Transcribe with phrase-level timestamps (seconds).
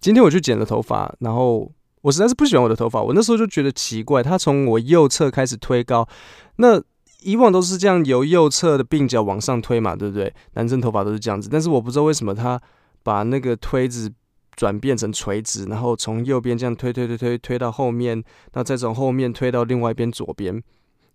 [0.00, 1.70] 今天我去剪了头发，然后
[2.00, 3.02] 我实在是不喜欢我的头发。
[3.02, 6.08] 我那时候就觉得奇怪，它从我右侧开始推高，
[6.56, 6.82] 那
[7.20, 10.32] 以往都是这样由右侧的鬓角往上推嘛，对不对？
[10.54, 12.58] 男生头发都是这样子，但是我不知道为什么他
[13.02, 14.10] 把那个推子
[14.56, 18.24] 转变成垂直，然后从右边这样推推推推推到后面，
[18.54, 20.62] 那再从后面推到另外一边左边，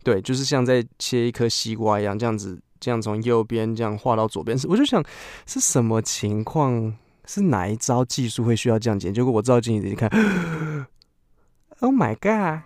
[0.04, 5.04] 对，就是像在切一颗西瓜一样，这样子，这样从右边这样画到左边，我就想
[5.48, 6.96] 是什么情况？
[7.28, 9.12] 是哪一招技术会需要降解？
[9.12, 10.10] 结果我照镜子一看，
[11.82, 12.62] Oh my god！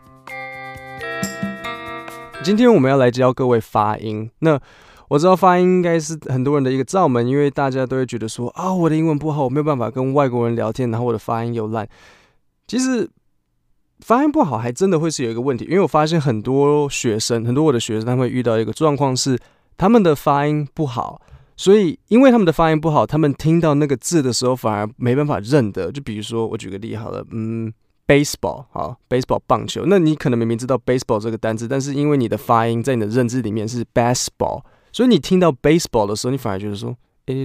[2.44, 4.30] 今天我们要来教各位发音。
[4.40, 4.60] 那
[5.10, 11.88] 我知道发音应该是很多人的一个罩门，因为大家都会觉得说啊，我的英文不好，我没有办法跟外国人聊天，然后我的发音又烂。
[12.68, 13.10] 其实
[14.00, 19.38] 发音不好还真的会是有一个问题，因为我发现很多学生，很多我的学生，他们会遇到一个状况是，
[19.76, 21.22] 他们的发音不好。
[21.60, 25.92] 所以，因为他们的发音不好，他们听到那个字的时候反而没办法认得。
[25.92, 27.70] 就比如说，我举个例好了，嗯
[28.08, 29.84] ，baseball，好，baseball 棒球。
[29.86, 37.36] 那你可能明明知道 baseball 这个单字，但是因为你的发音在你的认知里面是 baseball，所以你听到 baseball 的时候，你反而觉得说，哎、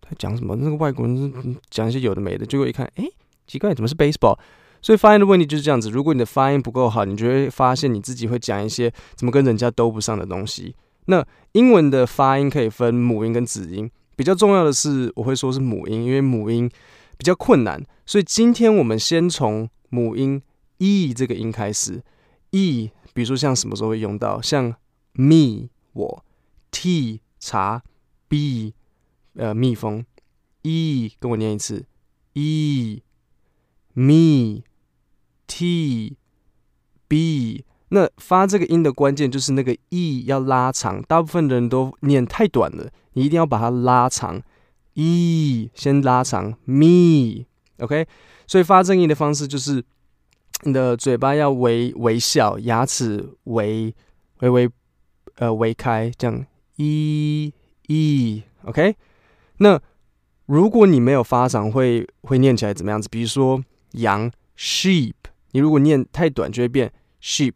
[0.00, 0.54] 他讲什么？
[0.54, 2.46] 那个外国人讲一些有的没的。
[2.46, 3.04] 结果一看，哎、
[3.48, 4.38] 奇怪，怎么是 baseball？
[4.80, 5.90] 所以发音的问题就是这样子。
[5.90, 10.76] 如果你的发音不够好，你就会发现你自己会讲一些怎么跟人家都不上的东西。
[11.06, 16.70] 那英文的发音可以分母音跟子音，比较重要的是我会说是母音，因为母音
[17.16, 20.42] 比较困难，所以今天我们先从母音
[20.78, 22.02] e 这个音开始。
[22.50, 24.40] e，比如说像什么时候会用到？
[24.40, 24.74] 像
[25.12, 26.24] me 我
[26.70, 27.82] ，t 茶
[28.28, 28.74] ，b
[29.34, 30.04] 呃蜜蜂
[30.62, 31.86] ，e 跟我念一次
[32.34, 33.02] ，e
[33.94, 34.62] me
[35.46, 36.16] t
[37.08, 37.64] b。
[37.90, 44.42] 那发这个音的关键就是那个 e 要拉长，大部分的人都念太短了，你一定要把它拉长。
[44.94, 48.06] e 先拉长，me，OK，
[48.46, 49.84] 所以发正音的方式就是
[50.62, 53.94] 你的嘴巴要微微笑，牙齿微
[54.40, 54.70] 微微
[55.36, 56.46] 呃微开，这样
[56.76, 57.52] e
[57.88, 58.96] e，OK。
[59.58, 59.78] 那
[60.46, 63.06] 如果你没有发长，会会念起来怎么样子？
[63.10, 63.62] 比如说
[63.92, 65.12] 羊 sheep，
[65.50, 66.90] 你如果念太短，就会变
[67.22, 67.52] sheep。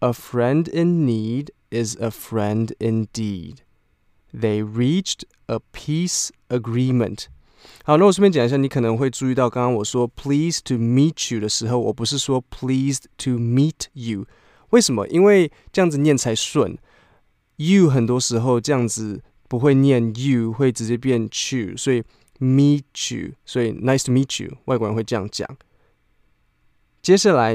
[0.01, 3.63] A friend in need is a friend indeed.
[4.35, 7.27] They reached a peace agreement。
[7.85, 14.27] 好，那我顺便讲一下，你可能会注意到，刚刚我说 pleased to meet you 的时候，我不是说 pleased to meet you。
[14.71, 15.07] 为什么？
[15.09, 16.79] 因为这样子念才顺。
[17.57, 22.03] You 很多时候这样子不会念 you，会直接变 you，所以
[22.41, 22.83] meet
[23.15, 25.47] you，所以 nice to meet you，外国人会这样讲。
[27.03, 27.55] 接下来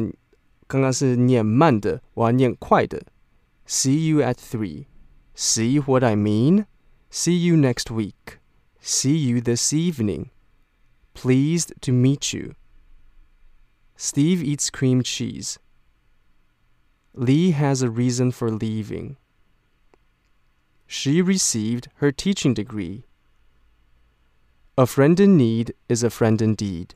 [0.68, 3.02] 刚刚是念慢的，我要念快的。
[3.68, 4.86] See you at three。
[5.40, 6.66] See what I mean?
[7.12, 8.40] See you next week.
[8.82, 10.32] See you this evening.
[11.14, 12.56] Pleased to meet you.
[13.96, 15.60] Steve eats cream cheese.
[17.14, 19.18] Lee has a reason for leaving.
[20.88, 23.06] She received her teaching degree.
[24.76, 26.96] A friend in need is a friend indeed.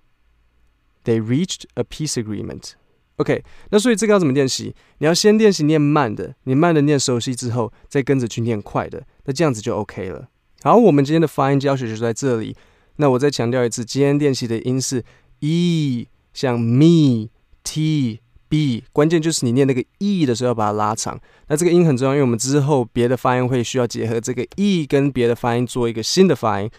[1.04, 2.76] They reached a peace agreement.
[3.22, 4.76] OK，那所以这个要怎么练习？
[4.98, 10.28] 你要先练习念慢的，你慢的念熟悉之后，再跟着去念快的，那这样子就 OK 了。
[10.64, 12.56] 好，我们今天的发音教学就在这里。
[12.98, 15.04] 那我再强调一次，今天练习的音是
[15.40, 17.30] e，像 me、
[17.64, 18.20] t、
[18.50, 21.20] b，关键就是你念那个 e 的时候要把它拉长。
[21.48, 26.70] 那这个音很重要，因为我们之后别的发音会需要结合这个 e 跟别的发音做一个新的发音。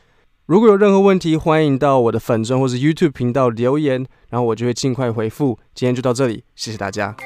[0.46, 5.58] 如果有任何问题，欢迎到我的粉专或是 YouTube 频道留言，然后我就会尽快回复。
[5.72, 7.16] 今天就到这里，谢谢大家。